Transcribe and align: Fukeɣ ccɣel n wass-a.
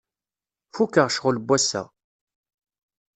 Fukeɣ 0.73 1.07
ccɣel 1.15 1.37
n 1.41 1.45
wass-a. 1.47 1.81